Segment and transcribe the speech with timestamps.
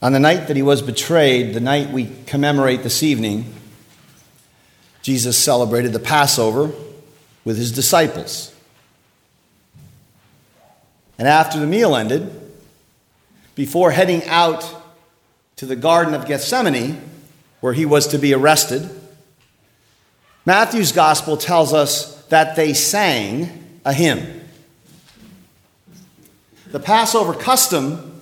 [0.00, 3.52] On the night that he was betrayed, the night we commemorate this evening,
[5.02, 6.70] Jesus celebrated the Passover
[7.44, 8.54] with his disciples.
[11.18, 12.30] And after the meal ended,
[13.56, 14.72] before heading out
[15.56, 17.02] to the Garden of Gethsemane,
[17.60, 18.88] where he was to be arrested,
[20.46, 24.42] Matthew's gospel tells us that they sang a hymn.
[26.70, 28.17] The Passover custom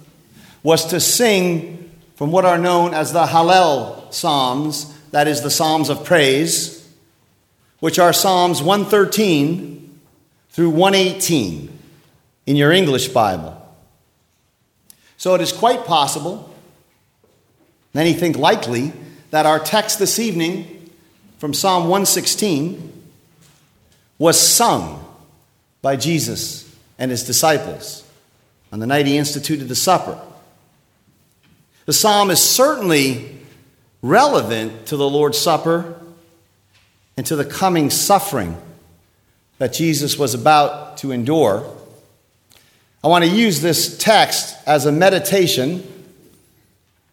[0.66, 5.88] was to sing from what are known as the Hallel Psalms, that is, the Psalms
[5.88, 6.92] of Praise,
[7.78, 10.00] which are Psalms 113
[10.50, 11.78] through 118
[12.46, 13.64] in your English Bible.
[15.16, 16.52] So it is quite possible,
[17.94, 18.92] many think likely,
[19.30, 20.90] that our text this evening
[21.38, 23.04] from Psalm 116
[24.18, 25.14] was sung
[25.80, 28.02] by Jesus and his disciples
[28.72, 30.20] on the night he instituted the supper.
[31.86, 33.38] The psalm is certainly
[34.02, 36.00] relevant to the Lord's Supper
[37.16, 38.60] and to the coming suffering
[39.58, 41.64] that Jesus was about to endure.
[43.04, 45.74] I want to use this text as a meditation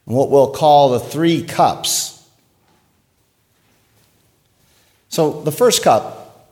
[0.08, 2.28] on what we'll call the three cups.
[5.08, 6.50] So, the first cup,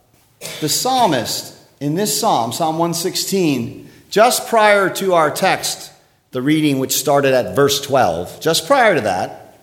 [0.61, 5.92] the psalmist in this psalm, Psalm 116, just prior to our text,
[6.33, 9.59] the reading which started at verse 12, just prior to that,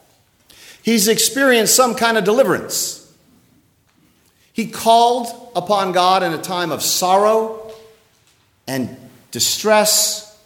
[0.82, 3.12] he's experienced some kind of deliverance.
[4.54, 7.72] He called upon God in a time of sorrow
[8.68, 8.96] and
[9.32, 10.38] distress.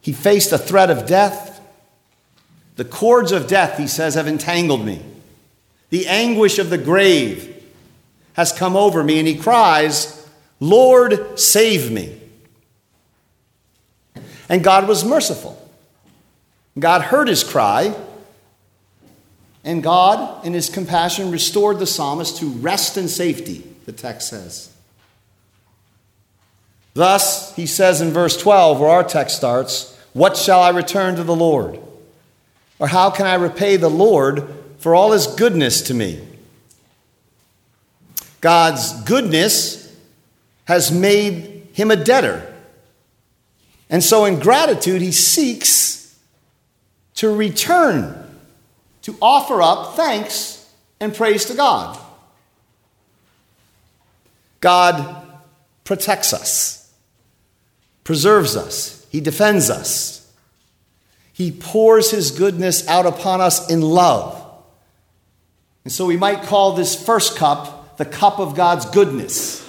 [0.00, 1.60] He faced a threat of death.
[2.76, 5.02] The cords of death, he says, have entangled me.
[5.90, 7.62] The anguish of the grave
[8.34, 10.26] has come over me, and he cries,
[10.58, 12.18] Lord, save me.
[14.52, 15.58] And God was merciful.
[16.78, 17.94] God heard his cry,
[19.64, 24.70] and God, in his compassion, restored the psalmist to rest and safety, the text says.
[26.92, 31.24] Thus, he says in verse 12, where our text starts, What shall I return to
[31.24, 31.80] the Lord?
[32.78, 34.46] Or how can I repay the Lord
[34.76, 36.28] for all his goodness to me?
[38.42, 39.96] God's goodness
[40.66, 42.51] has made him a debtor.
[43.92, 46.18] And so, in gratitude, he seeks
[47.16, 48.12] to return,
[49.02, 51.96] to offer up thanks and praise to God.
[54.60, 55.28] God
[55.84, 56.82] protects us
[58.04, 60.18] preserves us, He defends us.
[61.32, 64.38] He pours His goodness out upon us in love.
[65.84, 69.61] And so we might call this first cup the cup of God's goodness.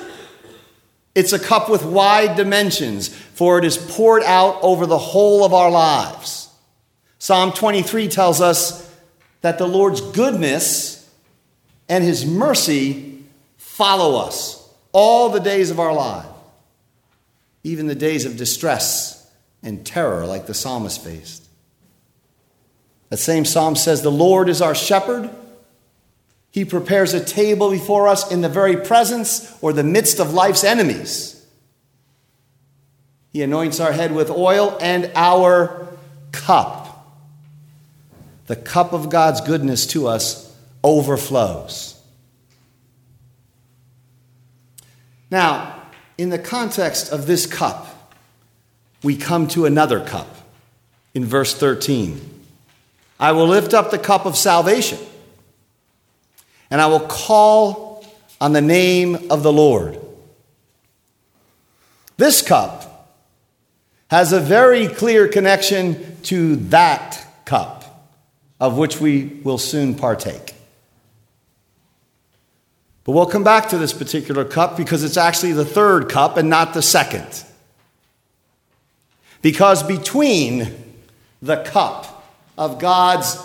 [1.16, 5.54] It's a cup with wide dimensions, for it is poured out over the whole of
[5.54, 6.50] our lives.
[7.20, 8.90] Psalm 23 tells us
[9.42, 11.10] that the Lord's goodness
[11.88, 13.24] and his mercy
[13.58, 16.28] follow us all the days of our lives
[17.64, 19.32] even the days of distress
[19.62, 21.48] and terror like the psalmist faced.
[23.10, 25.30] That same psalm says, The Lord is our shepherd.
[26.54, 30.64] He prepares a table before us in the very presence or the midst of life's
[30.64, 31.44] enemies.
[33.32, 35.88] He anoints our head with oil and our
[36.32, 37.10] cup.
[38.46, 42.00] The cup of God's goodness to us overflows.
[45.32, 45.82] Now,
[46.20, 48.14] in the context of this cup,
[49.02, 50.28] we come to another cup
[51.16, 52.30] in verse 13.
[53.20, 55.00] I will lift up the cup of salvation,
[56.74, 58.04] and I will call
[58.42, 60.00] on the name of the Lord.
[62.18, 63.14] This cup
[64.08, 68.12] has a very clear connection to that cup,
[68.60, 70.56] of which we will soon partake.
[73.04, 76.50] But we'll come back to this particular cup because it's actually the third cup and
[76.50, 77.44] not the second.
[79.44, 80.74] Because between
[81.40, 83.38] the cup of God's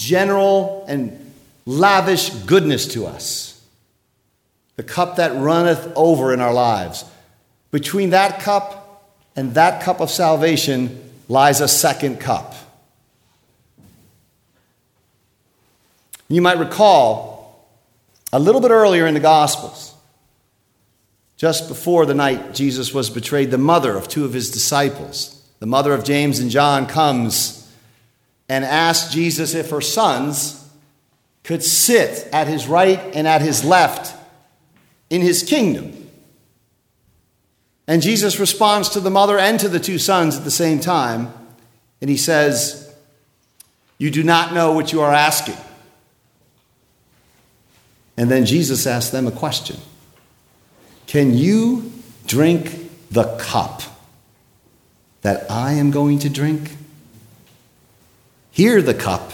[0.00, 1.32] general and
[1.66, 3.62] lavish goodness to us,
[4.76, 7.04] the cup that runneth over in our lives,
[7.70, 12.54] between that cup and that cup of salvation lies a second cup.
[16.28, 17.68] You might recall
[18.32, 19.94] a little bit earlier in the Gospels,
[21.36, 25.66] just before the night Jesus was betrayed, the mother of two of his disciples, the
[25.66, 27.59] mother of James and John, comes
[28.50, 30.68] and asked Jesus if her sons
[31.44, 34.12] could sit at his right and at his left
[35.08, 36.10] in his kingdom.
[37.86, 41.32] And Jesus responds to the mother and to the two sons at the same time.
[42.00, 42.92] And he says,
[43.98, 45.56] You do not know what you are asking.
[48.16, 49.76] And then Jesus asks them a question
[51.06, 51.92] Can you
[52.26, 53.82] drink the cup
[55.22, 56.78] that I am going to drink?
[58.60, 59.32] Here, the cup,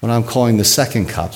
[0.00, 1.34] what I'm calling the second cup,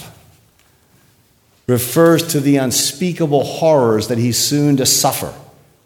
[1.67, 5.35] refers to the unspeakable horrors that he's soon to suffer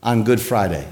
[0.05, 0.87] on Good Friday.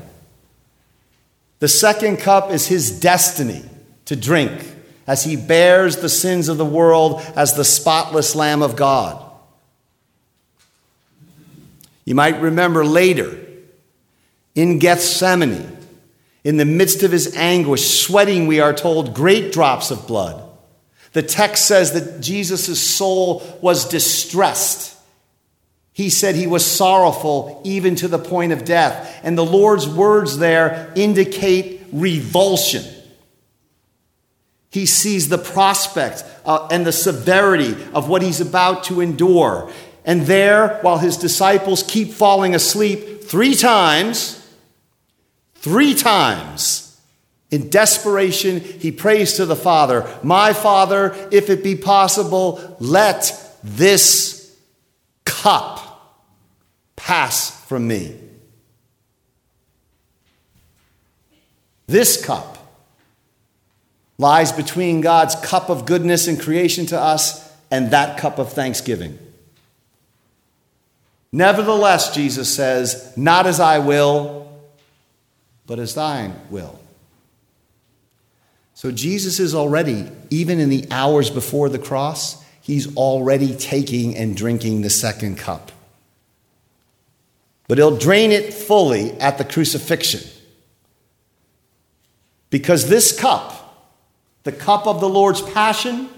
[1.60, 3.62] The second cup is his destiny
[4.06, 4.74] to drink
[5.06, 9.24] as he bears the sins of the world as the spotless Lamb of God.
[12.04, 13.38] You might remember later
[14.56, 15.76] in Gethsemane,
[16.46, 20.42] in the midst of his anguish, sweating, we are told, great drops of blood.
[21.12, 24.96] The text says that Jesus' soul was distressed
[25.96, 29.18] he said he was sorrowful even to the point of death.
[29.22, 32.84] And the Lord's words there indicate revulsion.
[34.68, 39.72] He sees the prospect uh, and the severity of what he's about to endure.
[40.04, 44.45] And there, while his disciples keep falling asleep, three times,
[45.66, 46.96] three times,
[47.50, 53.32] in desperation, he prays to the Father, My Father, if it be possible, let
[53.64, 54.56] this
[55.24, 56.22] cup
[56.94, 58.16] pass from me.
[61.88, 62.58] This cup
[64.18, 69.18] lies between God's cup of goodness and creation to us and that cup of thanksgiving.
[71.32, 74.46] Nevertheless, Jesus says, not as I will,
[75.66, 76.78] but as thine will.
[78.74, 84.36] So Jesus is already, even in the hours before the cross, he's already taking and
[84.36, 85.72] drinking the second cup
[87.68, 90.20] but he'll drain it fully at the crucifixion.
[92.50, 93.92] Because this cup,
[94.44, 96.08] the cup of the Lord's passion,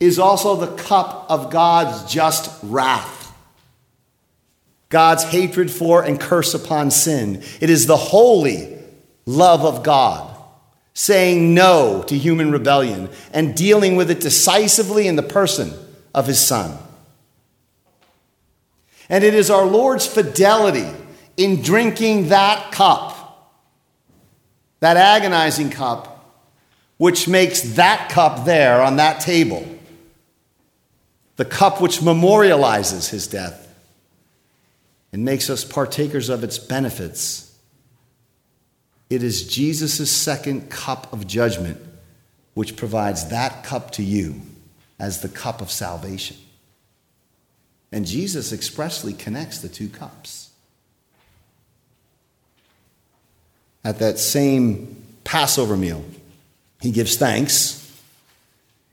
[0.00, 3.25] is also the cup of God's just wrath.
[4.88, 7.42] God's hatred for and curse upon sin.
[7.60, 8.78] It is the holy
[9.24, 10.34] love of God,
[10.94, 15.72] saying no to human rebellion and dealing with it decisively in the person
[16.14, 16.78] of his Son.
[19.08, 20.88] And it is our Lord's fidelity
[21.36, 23.52] in drinking that cup,
[24.80, 26.12] that agonizing cup,
[26.96, 29.66] which makes that cup there on that table,
[31.36, 33.65] the cup which memorializes his death
[35.12, 37.56] and makes us partakers of its benefits.
[39.08, 41.80] It is Jesus' second cup of judgment
[42.54, 44.40] which provides that cup to you
[44.98, 46.36] as the cup of salvation.
[47.92, 50.50] And Jesus expressly connects the two cups.
[53.84, 56.04] At that same Passover meal,
[56.80, 57.82] he gives thanks.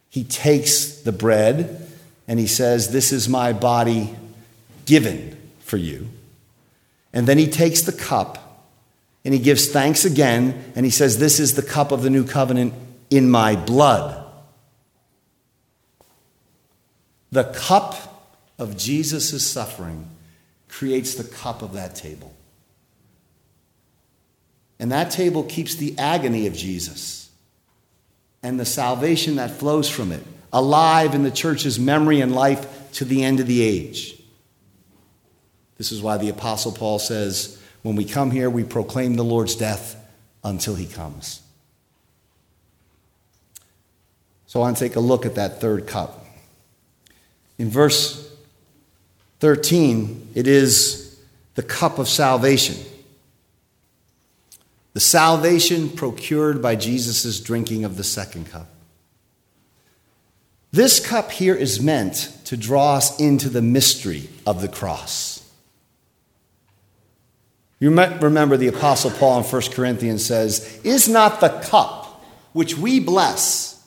[0.09, 1.89] He takes the bread
[2.27, 4.15] and he says, This is my body
[4.85, 5.37] given
[5.73, 6.07] for you.
[7.13, 8.61] And then he takes the cup
[9.25, 12.27] and he gives thanks again and he says, This is the cup of the new
[12.27, 12.75] covenant
[13.09, 14.23] in my blood.
[17.31, 20.07] The cup of Jesus' suffering
[20.69, 22.35] creates the cup of that table.
[24.79, 27.31] And that table keeps the agony of Jesus
[28.43, 30.21] and the salvation that flows from it
[30.51, 34.19] alive in the church's memory and life to the end of the age.
[35.83, 39.53] This is why the Apostle Paul says, when we come here, we proclaim the Lord's
[39.53, 39.97] death
[40.41, 41.41] until he comes.
[44.47, 46.25] So I want to take a look at that third cup.
[47.57, 48.33] In verse
[49.41, 51.19] 13, it is
[51.55, 52.77] the cup of salvation.
[54.93, 58.69] The salvation procured by Jesus' drinking of the second cup.
[60.71, 65.42] This cup here is meant to draw us into the mystery of the cross.
[67.83, 72.23] You might remember the Apostle Paul in 1 Corinthians says, Is not the cup
[72.53, 73.85] which we bless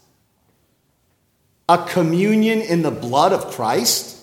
[1.67, 4.23] a communion in the blood of Christ?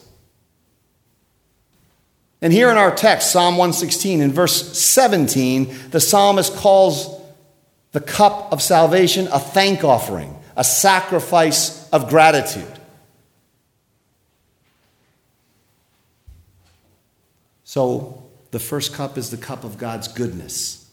[2.40, 7.20] And here in our text, Psalm 116, in verse 17, the psalmist calls
[7.94, 12.80] the cup of salvation a thank offering, a sacrifice of gratitude.
[17.64, 18.23] So,
[18.54, 20.88] the first cup is the cup of God's goodness.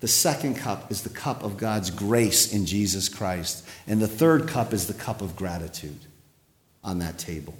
[0.00, 3.62] The second cup is the cup of God's grace in Jesus Christ.
[3.86, 5.98] And the third cup is the cup of gratitude
[6.82, 7.54] on that table.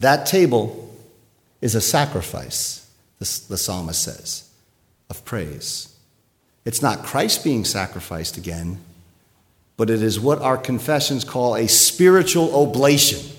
[0.00, 0.90] That table
[1.60, 2.88] is a sacrifice
[3.18, 4.48] the, the psalmist says,
[5.10, 5.94] of praise.
[6.64, 8.78] It's not Christ being sacrificed again,
[9.76, 13.35] but it is what our confessions call a spiritual oblation,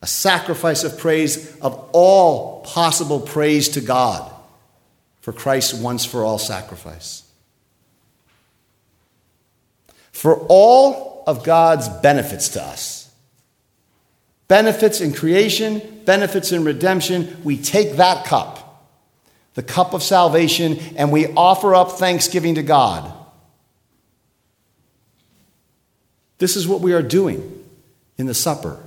[0.00, 4.30] a sacrifice of praise of all possible praise to God
[5.20, 7.22] for Christ's once for all sacrifice.
[10.12, 13.12] For all of God's benefits to us,
[14.46, 18.86] benefits in creation, benefits in redemption, we take that cup,
[19.54, 23.12] the cup of salvation, and we offer up thanksgiving to God.
[26.38, 27.64] This is what we are doing
[28.16, 28.80] in the supper.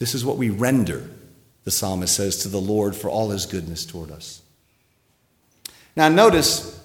[0.00, 1.08] This is what we render,
[1.64, 4.40] the psalmist says, to the Lord for all his goodness toward us.
[5.94, 6.82] Now, notice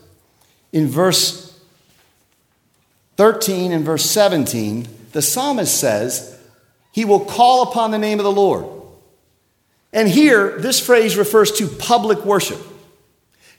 [0.74, 1.58] in verse
[3.16, 6.38] 13 and verse 17, the psalmist says,
[6.92, 8.66] He will call upon the name of the Lord.
[9.94, 12.60] And here, this phrase refers to public worship.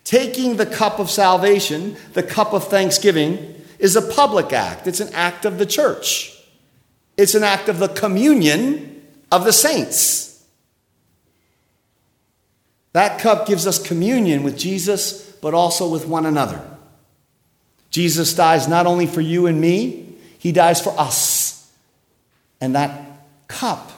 [0.05, 4.87] Taking the cup of salvation, the cup of thanksgiving, is a public act.
[4.87, 6.39] It's an act of the church,
[7.17, 8.96] it's an act of the communion
[9.31, 10.45] of the saints.
[12.93, 16.65] That cup gives us communion with Jesus, but also with one another.
[17.91, 21.71] Jesus dies not only for you and me, he dies for us.
[22.61, 23.93] And that cup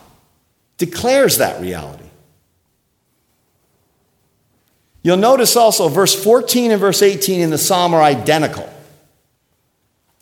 [0.78, 2.04] declares that reality.
[5.02, 8.68] You'll notice also verse 14 and verse 18 in the psalm are identical.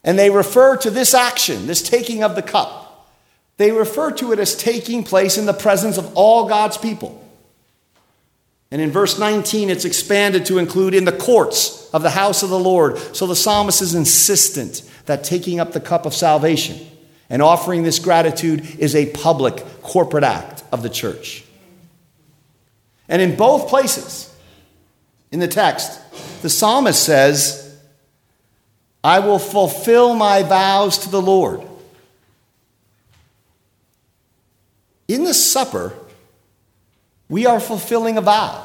[0.04, 2.85] And they refer to this action, this taking of the cup.
[3.56, 7.22] They refer to it as taking place in the presence of all God's people.
[8.70, 12.50] And in verse 19, it's expanded to include in the courts of the house of
[12.50, 12.98] the Lord.
[13.16, 16.84] So the psalmist is insistent that taking up the cup of salvation
[17.30, 21.44] and offering this gratitude is a public, corporate act of the church.
[23.08, 24.34] And in both places
[25.30, 26.00] in the text,
[26.42, 27.62] the psalmist says,
[29.02, 31.62] I will fulfill my vows to the Lord.
[35.08, 35.92] In the supper,
[37.28, 38.64] we are fulfilling a vow.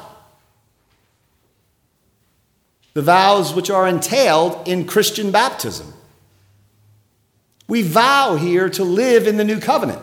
[2.94, 5.92] The vows which are entailed in Christian baptism.
[7.68, 10.02] We vow here to live in the new covenant.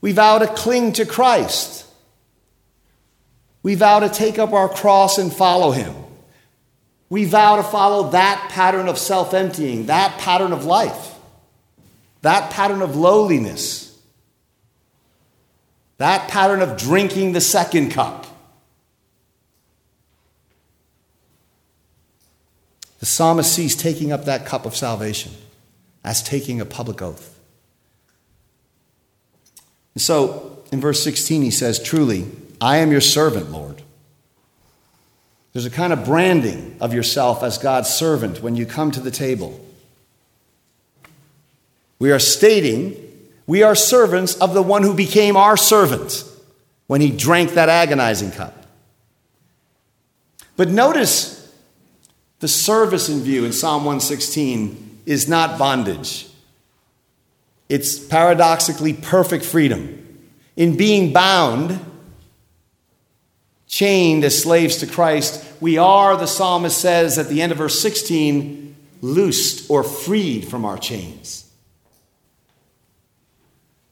[0.00, 1.86] We vow to cling to Christ.
[3.62, 5.94] We vow to take up our cross and follow him.
[7.08, 11.14] We vow to follow that pattern of self emptying, that pattern of life,
[12.20, 13.93] that pattern of lowliness,
[15.98, 18.26] that pattern of drinking the second cup.
[22.98, 25.32] The psalmist sees taking up that cup of salvation
[26.04, 27.38] as taking a public oath.
[29.94, 32.26] And so in verse 16, he says, Truly,
[32.60, 33.82] I am your servant, Lord.
[35.52, 39.10] There's a kind of branding of yourself as God's servant when you come to the
[39.10, 39.64] table.
[41.98, 43.03] We are stating
[43.46, 46.24] we are servants of the one who became our servant
[46.86, 48.66] when he drank that agonizing cup.
[50.56, 51.52] But notice
[52.40, 56.28] the service in view in Psalm 116 is not bondage.
[57.68, 60.00] It's paradoxically perfect freedom.
[60.56, 61.80] In being bound,
[63.66, 67.80] chained as slaves to Christ, we are, the psalmist says at the end of verse
[67.80, 71.43] 16, loosed or freed from our chains.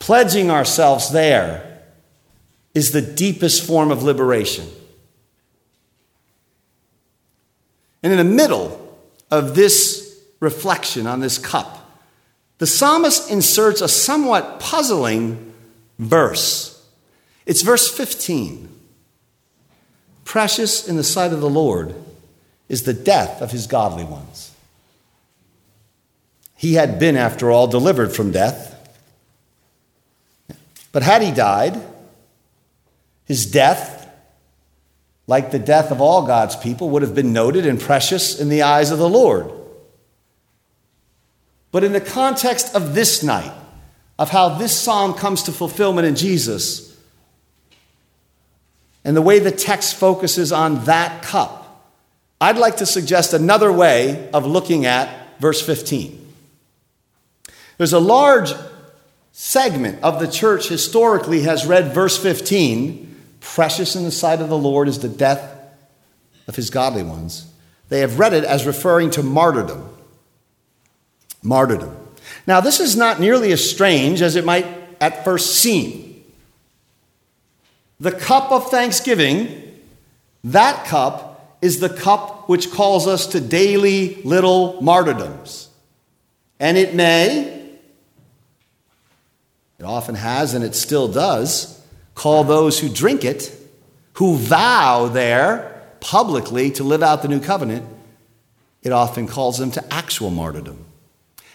[0.02, 1.80] Pledging ourselves there
[2.74, 4.68] is the deepest form of liberation.
[8.02, 8.98] And in the middle
[9.30, 11.88] of this reflection on this cup,
[12.58, 15.54] the psalmist inserts a somewhat puzzling
[16.00, 16.84] verse.
[17.46, 18.76] It's verse 15.
[20.24, 21.94] Precious in the sight of the Lord
[22.68, 24.50] is the death of his godly ones.
[26.56, 28.71] He had been, after all, delivered from death.
[30.92, 31.80] But had he died,
[33.24, 34.10] his death,
[35.26, 38.62] like the death of all God's people, would have been noted and precious in the
[38.62, 39.50] eyes of the Lord.
[41.70, 43.52] But in the context of this night,
[44.18, 46.94] of how this psalm comes to fulfillment in Jesus,
[49.04, 51.58] and the way the text focuses on that cup,
[52.40, 56.18] I'd like to suggest another way of looking at verse 15.
[57.78, 58.52] There's a large
[59.32, 63.08] segment of the church historically has read verse 15
[63.40, 65.56] precious in the sight of the Lord is the death
[66.46, 67.50] of his godly ones.
[67.88, 69.88] They have read it as referring to martyrdom.
[71.42, 71.96] Martyrdom.
[72.46, 74.66] Now, this is not nearly as strange as it might
[75.00, 76.24] at first seem.
[78.00, 79.80] The cup of thanksgiving,
[80.44, 85.68] that cup is the cup which calls us to daily little martyrdoms.
[86.58, 87.61] And it may,
[89.82, 91.84] it often has, and it still does,
[92.14, 93.52] call those who drink it,
[94.12, 97.84] who vow there publicly to live out the new covenant,
[98.84, 100.84] it often calls them to actual martyrdom.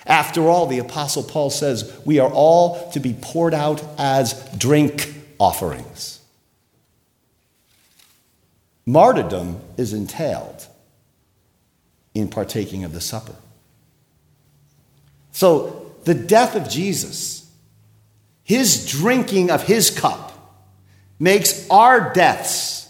[0.06, 5.14] After all, the Apostle Paul says we are all to be poured out as drink
[5.40, 6.20] offerings.
[8.86, 10.68] Martyrdom is entailed
[12.14, 13.36] in partaking of the supper.
[15.32, 17.47] So, the death of Jesus,
[18.48, 20.32] his drinking of his cup,
[21.20, 22.90] makes our deaths,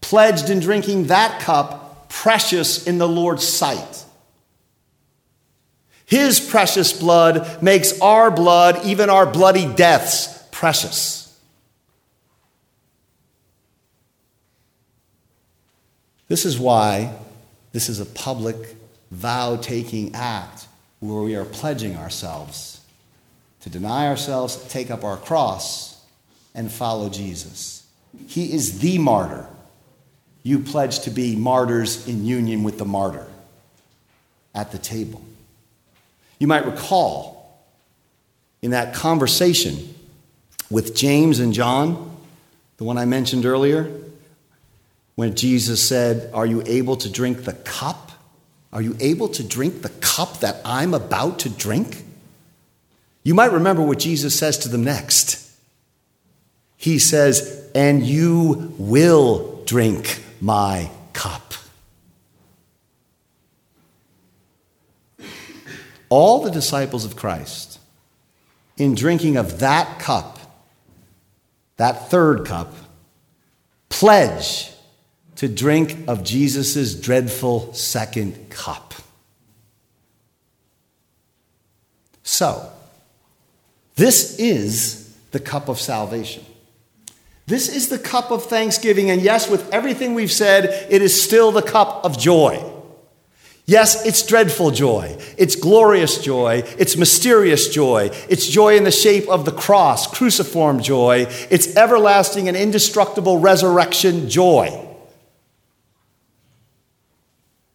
[0.00, 4.04] pledged in drinking that cup, precious in the Lord's sight.
[6.06, 11.38] His precious blood makes our blood, even our bloody deaths, precious.
[16.28, 17.14] This is why
[17.72, 18.56] this is a public
[19.10, 20.66] vow taking act
[21.00, 22.75] where we are pledging ourselves
[23.66, 26.00] to deny ourselves, take up our cross,
[26.54, 27.84] and follow Jesus.
[28.28, 29.44] He is the martyr.
[30.44, 33.26] You pledge to be martyrs in union with the martyr
[34.54, 35.20] at the table.
[36.38, 37.60] You might recall
[38.62, 39.96] in that conversation
[40.70, 42.16] with James and John,
[42.76, 43.90] the one I mentioned earlier,
[45.16, 48.12] when Jesus said, Are you able to drink the cup?
[48.72, 52.04] Are you able to drink the cup that I'm about to drink?
[53.26, 55.50] You might remember what Jesus says to them next.
[56.76, 61.54] He says, And you will drink my cup.
[66.08, 67.80] All the disciples of Christ,
[68.76, 70.38] in drinking of that cup,
[71.78, 72.74] that third cup,
[73.88, 74.70] pledge
[75.34, 78.94] to drink of Jesus' dreadful second cup.
[82.22, 82.72] So,
[83.96, 86.44] this is the cup of salvation.
[87.46, 91.52] This is the cup of thanksgiving, and yes, with everything we've said, it is still
[91.52, 92.72] the cup of joy.
[93.66, 95.16] Yes, it's dreadful joy.
[95.36, 96.62] It's glorious joy.
[96.78, 98.10] It's mysterious joy.
[98.28, 101.26] It's joy in the shape of the cross, cruciform joy.
[101.50, 104.82] It's everlasting and indestructible resurrection joy.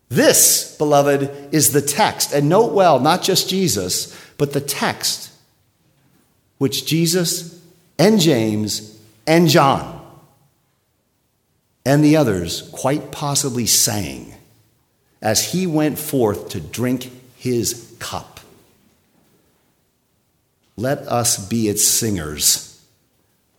[0.08, 2.34] This, beloved, is the text.
[2.34, 5.31] And note well, not just Jesus, but the text
[6.62, 7.60] which Jesus
[7.98, 10.00] and James and John
[11.84, 14.36] and the others quite possibly sang
[15.24, 18.42] as he went forth to drink his cup.
[20.78, 22.80] Let us be its singers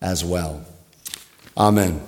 [0.01, 0.65] as well.
[1.57, 2.01] Amen.